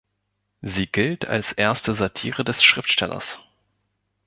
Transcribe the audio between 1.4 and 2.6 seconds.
erste Satire